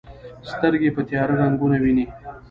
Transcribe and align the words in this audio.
سترګې 0.51 0.89
په 0.95 1.01
تیاره 1.07 1.33
رنګونه 1.41 1.77
ویني. 1.83 2.05